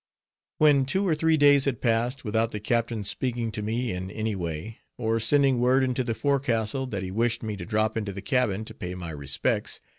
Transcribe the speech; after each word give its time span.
When 0.57 0.85
two 0.85 1.07
or 1.07 1.13
three 1.13 1.37
days 1.37 1.65
had 1.65 1.79
passed 1.79 2.25
without 2.25 2.51
the 2.51 2.59
captain's 2.59 3.07
speaking 3.07 3.51
to 3.51 3.61
me 3.61 3.91
in 3.91 4.09
any 4.09 4.35
way, 4.35 4.79
or 4.97 5.19
sending 5.19 5.59
word 5.59 5.83
into 5.83 6.03
the 6.03 6.15
forecastle 6.15 6.87
that 6.87 7.03
he 7.03 7.11
wished 7.11 7.43
me 7.43 7.55
to 7.57 7.65
drop 7.65 7.95
into 7.95 8.11
the 8.11 8.23
cabin 8.23 8.65
to 8.65 8.73
pay 8.73 8.95
my 8.95 9.11
respects. 9.11 9.79